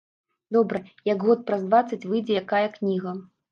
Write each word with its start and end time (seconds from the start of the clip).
Добра, 0.55 0.81
як 1.09 1.27
год 1.27 1.45
праз 1.51 1.67
дваццаць 1.69 2.01
выйдзе 2.09 2.41
якая 2.43 2.65
кніга. 2.81 3.17